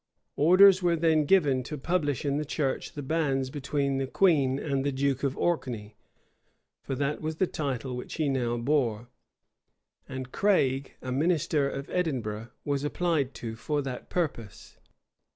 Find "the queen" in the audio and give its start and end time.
3.99-4.57